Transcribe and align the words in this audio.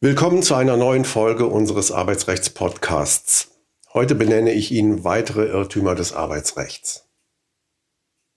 Willkommen 0.00 0.42
zu 0.42 0.56
einer 0.56 0.76
neuen 0.76 1.04
Folge 1.04 1.46
unseres 1.46 1.92
Arbeitsrechts-Podcasts. 1.92 3.52
Heute 3.94 4.16
benenne 4.16 4.52
ich 4.52 4.72
Ihnen 4.72 5.04
weitere 5.04 5.46
Irrtümer 5.46 5.94
des 5.94 6.12
Arbeitsrechts. 6.12 7.08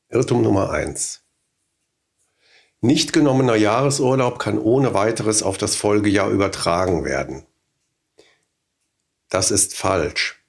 Irrtum 0.10 0.44
Nummer 0.44 0.70
1. 0.70 1.24
Nicht 2.82 3.12
genommener 3.12 3.56
Jahresurlaub 3.56 4.38
kann 4.38 4.60
ohne 4.60 4.94
weiteres 4.94 5.42
auf 5.42 5.58
das 5.58 5.76
Folgejahr 5.76 6.30
übertragen 6.30 7.06
werden. 7.06 7.48
Das 9.30 9.50
ist 9.50 9.76
falsch. 9.76 10.46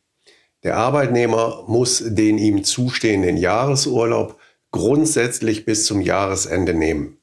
Der 0.63 0.77
Arbeitnehmer 0.77 1.65
muss 1.69 2.03
den 2.05 2.37
ihm 2.37 2.65
zustehenden 2.65 3.39
Jahresurlaub 3.39 4.39
grundsätzlich 4.75 5.65
bis 5.65 5.87
zum 5.87 6.01
Jahresende 6.01 6.75
nehmen. 6.75 7.19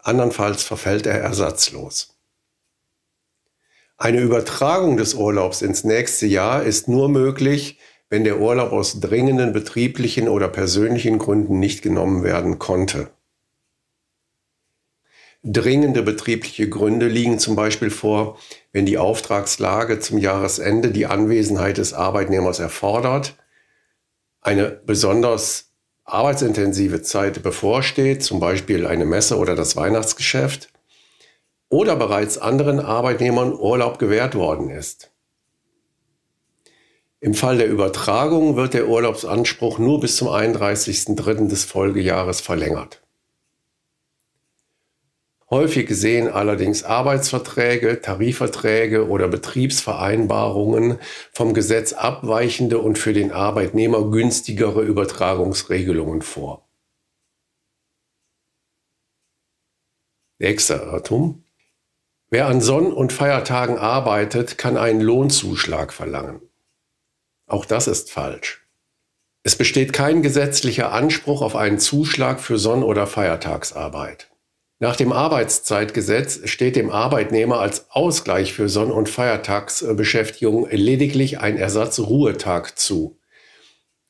Andernfalls 0.00 0.64
verfällt 0.64 1.06
er 1.06 1.20
ersatzlos. 1.20 2.18
Eine 3.96 4.20
Übertragung 4.20 4.96
des 4.96 5.14
Urlaubs 5.14 5.62
ins 5.62 5.84
nächste 5.84 6.26
Jahr 6.26 6.64
ist 6.64 6.88
nur 6.88 7.08
möglich, 7.08 7.78
wenn 8.10 8.24
der 8.24 8.40
Urlaub 8.40 8.72
aus 8.72 8.98
dringenden 8.98 9.52
betrieblichen 9.52 10.28
oder 10.28 10.48
persönlichen 10.48 11.20
Gründen 11.20 11.60
nicht 11.60 11.82
genommen 11.82 12.24
werden 12.24 12.58
konnte. 12.58 13.10
Dringende 15.44 16.02
betriebliche 16.02 16.68
Gründe 16.68 17.06
liegen 17.06 17.38
zum 17.38 17.54
Beispiel 17.54 17.90
vor, 17.90 18.36
wenn 18.72 18.84
die 18.84 18.98
Auftragslage 18.98 20.00
zum 20.00 20.18
Jahresende 20.18 20.90
die 20.90 21.06
Anwesenheit 21.06 21.78
des 21.78 21.92
Arbeitnehmers 21.92 22.58
erfordert, 22.58 23.36
eine 24.40 24.70
besonders 24.84 25.66
arbeitsintensive 26.06 27.02
Zeit 27.02 27.42
bevorsteht, 27.42 28.22
zum 28.22 28.40
Beispiel 28.40 28.86
eine 28.86 29.04
Messe 29.04 29.36
oder 29.36 29.54
das 29.54 29.76
Weihnachtsgeschäft, 29.76 30.70
oder 31.68 31.96
bereits 31.96 32.38
anderen 32.38 32.80
Arbeitnehmern 32.80 33.52
Urlaub 33.52 33.98
gewährt 33.98 34.36
worden 34.36 34.70
ist. 34.70 35.10
Im 37.18 37.34
Fall 37.34 37.58
der 37.58 37.68
Übertragung 37.68 38.56
wird 38.56 38.74
der 38.74 38.88
Urlaubsanspruch 38.88 39.78
nur 39.78 40.00
bis 40.00 40.16
zum 40.16 40.28
31.03. 40.28 41.48
des 41.48 41.64
Folgejahres 41.64 42.40
verlängert. 42.40 43.02
Häufig 45.48 45.88
sehen 45.90 46.28
allerdings 46.28 46.82
Arbeitsverträge, 46.82 48.00
Tarifverträge 48.00 49.08
oder 49.08 49.28
Betriebsvereinbarungen 49.28 50.98
vom 51.32 51.54
Gesetz 51.54 51.92
abweichende 51.92 52.80
und 52.80 52.98
für 52.98 53.12
den 53.12 53.30
Arbeitnehmer 53.30 54.10
günstigere 54.10 54.82
Übertragungsregelungen 54.82 56.22
vor. 56.22 56.66
Nächster 60.38 60.82
Irrtum. 60.82 61.44
Wer 62.28 62.46
an 62.48 62.60
Sonn- 62.60 62.92
und 62.92 63.12
Feiertagen 63.12 63.78
arbeitet, 63.78 64.58
kann 64.58 64.76
einen 64.76 65.00
Lohnzuschlag 65.00 65.92
verlangen. 65.92 66.42
Auch 67.46 67.64
das 67.64 67.86
ist 67.86 68.10
falsch. 68.10 68.66
Es 69.44 69.54
besteht 69.54 69.92
kein 69.92 70.22
gesetzlicher 70.22 70.90
Anspruch 70.90 71.40
auf 71.40 71.54
einen 71.54 71.78
Zuschlag 71.78 72.40
für 72.40 72.58
Sonn- 72.58 72.82
oder 72.82 73.06
Feiertagsarbeit. 73.06 74.28
Nach 74.78 74.94
dem 74.94 75.10
Arbeitszeitgesetz 75.10 76.46
steht 76.48 76.76
dem 76.76 76.90
Arbeitnehmer 76.90 77.60
als 77.60 77.90
Ausgleich 77.90 78.52
für 78.52 78.68
Sonn- 78.68 78.90
und 78.90 79.08
Feiertagsbeschäftigung 79.08 80.68
lediglich 80.70 81.40
ein 81.40 81.56
Ersatzruhetag 81.56 82.72
zu, 82.76 83.18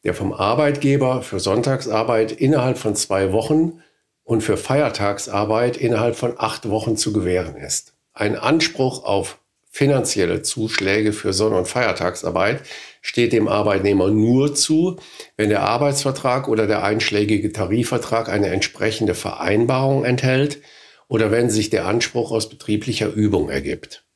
der 0.02 0.12
vom 0.12 0.32
Arbeitgeber 0.32 1.22
für 1.22 1.38
Sonntagsarbeit 1.38 2.32
innerhalb 2.32 2.78
von 2.78 2.96
zwei 2.96 3.32
Wochen 3.32 3.80
und 4.24 4.40
für 4.40 4.56
Feiertagsarbeit 4.56 5.76
innerhalb 5.76 6.16
von 6.16 6.34
acht 6.36 6.68
Wochen 6.68 6.96
zu 6.96 7.12
gewähren 7.12 7.56
ist. 7.56 7.94
Ein 8.12 8.34
Anspruch 8.36 9.04
auf 9.04 9.38
finanzielle 9.76 10.40
Zuschläge 10.40 11.12
für 11.12 11.34
Sonn- 11.34 11.52
und 11.52 11.68
Feiertagsarbeit 11.68 12.62
steht 13.02 13.34
dem 13.34 13.46
Arbeitnehmer 13.46 14.08
nur 14.08 14.54
zu, 14.54 14.96
wenn 15.36 15.50
der 15.50 15.64
Arbeitsvertrag 15.64 16.48
oder 16.48 16.66
der 16.66 16.82
einschlägige 16.82 17.52
Tarifvertrag 17.52 18.30
eine 18.30 18.46
entsprechende 18.46 19.14
Vereinbarung 19.14 20.06
enthält 20.06 20.62
oder 21.08 21.30
wenn 21.30 21.50
sich 21.50 21.68
der 21.68 21.84
Anspruch 21.84 22.32
aus 22.32 22.48
betrieblicher 22.48 23.12
Übung 23.12 23.50
ergibt. 23.50 24.06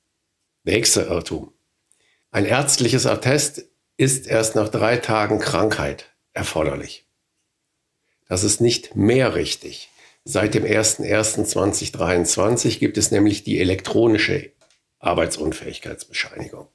Nächster 0.65 1.09
Irrtum. 1.09 1.53
Ein 2.31 2.47
ärztliches 2.47 3.05
Attest 3.05 3.67
ist 3.99 4.27
erst 4.27 4.57
nach 4.57 4.71
drei 4.71 4.97
Tagen 4.97 5.41
Krankheit 5.41 6.07
erforderlich. 6.33 7.05
Das 8.29 8.45
ist 8.45 8.63
nicht 8.63 8.97
mehr 8.97 9.35
richtig. 9.35 9.91
Seit 10.25 10.55
dem 10.55 10.65
01.01.2023 10.65 12.79
gibt 12.79 12.97
es 12.97 13.11
nämlich 13.11 13.45
die 13.45 13.61
elektronische 13.61 14.53
Arbeitsunfähigkeitsbescheinigung. 15.01 16.69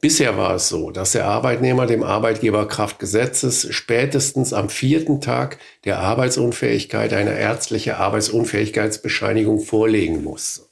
Bisher 0.00 0.38
war 0.38 0.54
es 0.54 0.68
so, 0.68 0.90
dass 0.90 1.12
der 1.12 1.26
Arbeitnehmer 1.26 1.86
dem 1.86 2.02
Arbeitgeber 2.02 2.66
Kraft 2.66 2.98
Gesetzes 2.98 3.66
spätestens 3.70 4.54
am 4.54 4.70
vierten 4.70 5.20
Tag 5.20 5.58
der 5.84 5.98
Arbeitsunfähigkeit 5.98 7.12
eine 7.12 7.38
ärztliche 7.38 7.98
Arbeitsunfähigkeitsbescheinigung 7.98 9.60
vorlegen 9.60 10.24
musste. 10.24 10.62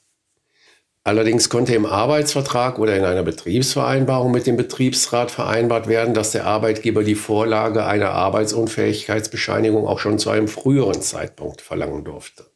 Allerdings 1.04 1.48
konnte 1.48 1.74
im 1.74 1.86
Arbeitsvertrag 1.86 2.78
oder 2.78 2.96
in 2.96 3.04
einer 3.04 3.22
Betriebsvereinbarung 3.22 4.30
mit 4.30 4.46
dem 4.46 4.56
Betriebsrat 4.56 5.30
vereinbart 5.30 5.88
werden, 5.88 6.12
dass 6.14 6.32
der 6.32 6.46
Arbeitgeber 6.46 7.02
die 7.02 7.14
Vorlage 7.14 7.84
einer 7.84 8.10
Arbeitsunfähigkeitsbescheinigung 8.10 9.86
auch 9.86 10.00
schon 10.00 10.18
zu 10.18 10.30
einem 10.30 10.48
früheren 10.48 11.00
Zeitpunkt 11.00 11.60
verlangen 11.60 12.04
durfte. 12.04 12.46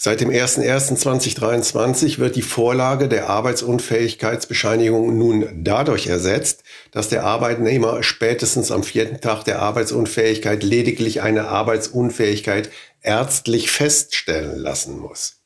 Seit 0.00 0.20
dem 0.20 0.30
01.01.2023 0.30 2.20
wird 2.20 2.36
die 2.36 2.42
Vorlage 2.42 3.08
der 3.08 3.28
Arbeitsunfähigkeitsbescheinigung 3.28 5.18
nun 5.18 5.48
dadurch 5.64 6.06
ersetzt, 6.06 6.62
dass 6.92 7.08
der 7.08 7.24
Arbeitnehmer 7.24 8.04
spätestens 8.04 8.70
am 8.70 8.84
vierten 8.84 9.20
Tag 9.20 9.42
der 9.42 9.58
Arbeitsunfähigkeit 9.60 10.62
lediglich 10.62 11.20
eine 11.20 11.48
Arbeitsunfähigkeit 11.48 12.70
ärztlich 13.02 13.72
feststellen 13.72 14.56
lassen 14.60 15.00
muss. 15.00 15.42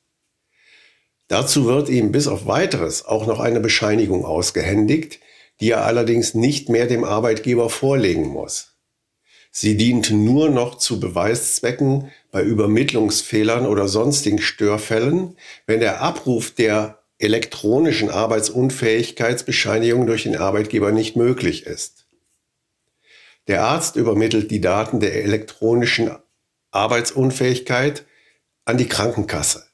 Dazu 1.29 1.65
wird 1.65 1.89
ihm 1.89 2.13
bis 2.13 2.29
auf 2.29 2.45
weiteres 2.47 3.07
auch 3.07 3.27
noch 3.27 3.41
eine 3.41 3.61
Bescheinigung 3.61 4.27
ausgehändigt, 4.27 5.19
die 5.61 5.71
er 5.71 5.87
allerdings 5.87 6.35
nicht 6.35 6.69
mehr 6.69 6.87
dem 6.87 7.05
Arbeitgeber 7.05 7.71
vorlegen 7.71 8.27
muss. 8.27 8.72
Sie 9.55 9.77
dient 9.77 10.11
nur 10.11 10.49
noch 10.49 10.79
zu 10.79 10.99
Beweiszwecken 10.99 12.11
bei 12.31 12.43
Übermittlungsfehlern 12.43 13.67
oder 13.67 13.87
sonstigen 13.87 14.41
Störfällen, 14.41 15.37
wenn 15.67 15.81
der 15.81 16.01
Abruf 16.01 16.53
der 16.53 17.03
elektronischen 17.19 18.09
Arbeitsunfähigkeitsbescheinigung 18.09 20.07
durch 20.07 20.23
den 20.23 20.39
Arbeitgeber 20.39 20.91
nicht 20.91 21.17
möglich 21.17 21.67
ist. 21.67 22.07
Der 23.47 23.65
Arzt 23.65 23.97
übermittelt 23.97 24.51
die 24.51 24.63
Daten 24.63 25.01
der 25.01 25.23
elektronischen 25.23 26.17
Arbeitsunfähigkeit 26.71 28.07
an 28.65 28.79
die 28.79 28.89
Krankenkasse. 28.89 29.67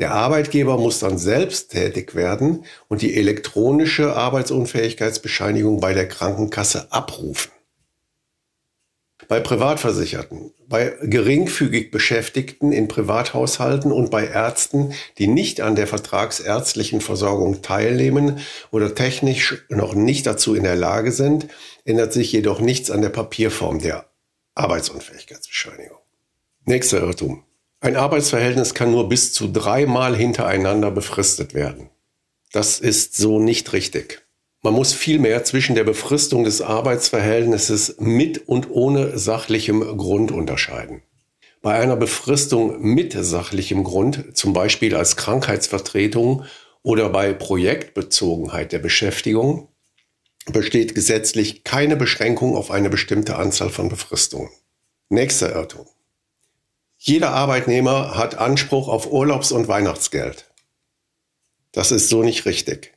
Der 0.00 0.10
Arbeitgeber 0.10 0.76
muss 0.76 0.98
dann 0.98 1.18
selbst 1.18 1.70
tätig 1.70 2.16
werden 2.16 2.64
und 2.88 3.02
die 3.02 3.14
elektronische 3.14 4.16
Arbeitsunfähigkeitsbescheinigung 4.16 5.78
bei 5.78 5.94
der 5.94 6.08
Krankenkasse 6.08 6.90
abrufen. 6.90 7.51
Bei 9.32 9.40
Privatversicherten, 9.40 10.52
bei 10.68 10.94
geringfügig 11.00 11.90
Beschäftigten 11.90 12.70
in 12.70 12.86
Privathaushalten 12.86 13.90
und 13.90 14.10
bei 14.10 14.26
Ärzten, 14.26 14.92
die 15.16 15.26
nicht 15.26 15.62
an 15.62 15.74
der 15.74 15.86
vertragsärztlichen 15.86 17.00
Versorgung 17.00 17.62
teilnehmen 17.62 18.40
oder 18.72 18.94
technisch 18.94 19.64
noch 19.70 19.94
nicht 19.94 20.26
dazu 20.26 20.54
in 20.54 20.64
der 20.64 20.76
Lage 20.76 21.12
sind, 21.12 21.46
ändert 21.86 22.12
sich 22.12 22.30
jedoch 22.30 22.60
nichts 22.60 22.90
an 22.90 23.00
der 23.00 23.08
Papierform 23.08 23.78
der 23.78 24.04
Arbeitsunfähigkeitsbescheinigung. 24.54 26.00
Nächster 26.66 27.00
Irrtum. 27.00 27.42
Ein 27.80 27.96
Arbeitsverhältnis 27.96 28.74
kann 28.74 28.90
nur 28.90 29.08
bis 29.08 29.32
zu 29.32 29.50
dreimal 29.50 30.14
hintereinander 30.14 30.90
befristet 30.90 31.54
werden. 31.54 31.88
Das 32.52 32.80
ist 32.80 33.16
so 33.16 33.40
nicht 33.40 33.72
richtig. 33.72 34.21
Man 34.64 34.74
muss 34.74 34.94
vielmehr 34.94 35.42
zwischen 35.42 35.74
der 35.74 35.82
Befristung 35.82 36.44
des 36.44 36.62
Arbeitsverhältnisses 36.62 37.96
mit 37.98 38.48
und 38.48 38.70
ohne 38.70 39.18
sachlichem 39.18 39.80
Grund 39.98 40.30
unterscheiden. 40.30 41.02
Bei 41.62 41.74
einer 41.80 41.96
Befristung 41.96 42.80
mit 42.80 43.12
sachlichem 43.12 43.82
Grund, 43.82 44.36
zum 44.36 44.52
Beispiel 44.52 44.94
als 44.94 45.16
Krankheitsvertretung 45.16 46.44
oder 46.82 47.08
bei 47.08 47.32
Projektbezogenheit 47.32 48.70
der 48.70 48.78
Beschäftigung, 48.78 49.68
besteht 50.46 50.94
gesetzlich 50.94 51.64
keine 51.64 51.96
Beschränkung 51.96 52.56
auf 52.56 52.70
eine 52.70 52.88
bestimmte 52.88 53.36
Anzahl 53.36 53.70
von 53.70 53.88
Befristungen. 53.88 54.50
Nächster 55.08 55.54
Irrtum. 55.54 55.86
Jeder 56.98 57.30
Arbeitnehmer 57.30 58.16
hat 58.16 58.38
Anspruch 58.38 58.86
auf 58.86 59.10
Urlaubs- 59.10 59.50
und 59.50 59.66
Weihnachtsgeld. 59.66 60.52
Das 61.72 61.90
ist 61.90 62.08
so 62.08 62.22
nicht 62.22 62.46
richtig. 62.46 62.92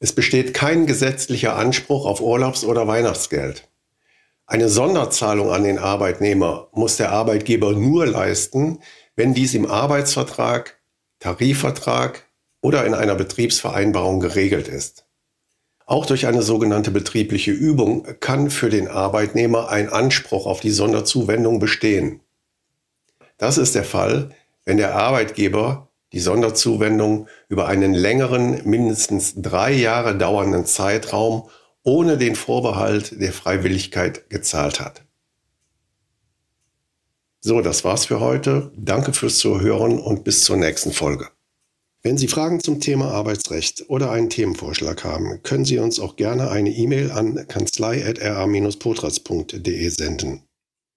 Es 0.00 0.12
besteht 0.12 0.54
kein 0.54 0.86
gesetzlicher 0.86 1.56
Anspruch 1.56 2.06
auf 2.06 2.20
Urlaubs- 2.20 2.64
oder 2.64 2.86
Weihnachtsgeld. 2.86 3.68
Eine 4.46 4.68
Sonderzahlung 4.68 5.50
an 5.50 5.64
den 5.64 5.78
Arbeitnehmer 5.78 6.68
muss 6.72 6.96
der 6.96 7.10
Arbeitgeber 7.10 7.72
nur 7.72 8.06
leisten, 8.06 8.78
wenn 9.16 9.34
dies 9.34 9.54
im 9.54 9.70
Arbeitsvertrag, 9.70 10.78
Tarifvertrag 11.18 12.24
oder 12.60 12.86
in 12.86 12.94
einer 12.94 13.14
Betriebsvereinbarung 13.14 14.20
geregelt 14.20 14.68
ist. 14.68 15.04
Auch 15.84 16.06
durch 16.06 16.26
eine 16.26 16.42
sogenannte 16.42 16.90
betriebliche 16.90 17.50
Übung 17.50 18.06
kann 18.20 18.50
für 18.50 18.68
den 18.68 18.88
Arbeitnehmer 18.88 19.70
ein 19.70 19.88
Anspruch 19.88 20.46
auf 20.46 20.60
die 20.60 20.70
Sonderzuwendung 20.70 21.58
bestehen. 21.58 22.20
Das 23.38 23.58
ist 23.58 23.74
der 23.74 23.84
Fall, 23.84 24.30
wenn 24.64 24.76
der 24.76 24.94
Arbeitgeber 24.94 25.87
die 26.12 26.20
Sonderzuwendung 26.20 27.28
über 27.48 27.68
einen 27.68 27.94
längeren, 27.94 28.68
mindestens 28.68 29.34
drei 29.36 29.72
Jahre 29.72 30.16
dauernden 30.16 30.66
Zeitraum 30.66 31.48
ohne 31.82 32.18
den 32.18 32.34
Vorbehalt 32.34 33.20
der 33.20 33.32
Freiwilligkeit 33.32 34.28
gezahlt 34.30 34.80
hat. 34.80 35.04
So, 37.40 37.60
das 37.60 37.84
war's 37.84 38.06
für 38.06 38.18
heute. 38.20 38.72
Danke 38.76 39.12
fürs 39.12 39.38
Zuhören 39.38 40.00
und 40.00 40.24
bis 40.24 40.40
zur 40.42 40.56
nächsten 40.56 40.92
Folge. 40.92 41.28
Wenn 42.02 42.18
Sie 42.18 42.28
Fragen 42.28 42.60
zum 42.60 42.80
Thema 42.80 43.10
Arbeitsrecht 43.10 43.86
oder 43.88 44.10
einen 44.10 44.30
Themenvorschlag 44.30 45.04
haben, 45.04 45.42
können 45.42 45.64
Sie 45.64 45.78
uns 45.78 46.00
auch 46.00 46.16
gerne 46.16 46.50
eine 46.50 46.70
E-Mail 46.70 47.10
an 47.10 47.46
kanzlei.ra-potras.de 47.48 49.88
senden. 49.88 50.47